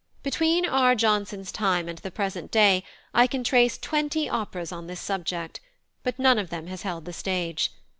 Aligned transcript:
Between 0.23 0.65
R. 0.65 0.95
Johnson's 0.95 1.51
time 1.51 1.87
and 1.87 1.99
the 1.99 2.09
present 2.09 2.49
day 2.49 2.83
I 3.13 3.27
can 3.27 3.43
trace 3.43 3.77
twenty 3.77 4.27
operas 4.27 4.71
on 4.71 4.87
this 4.87 4.99
subject, 4.99 5.59
but 6.01 6.17
none 6.17 6.39
of 6.39 6.49
them 6.49 6.65
has 6.65 6.81
held 6.81 7.05
the 7.05 7.13
stage. 7.13 7.69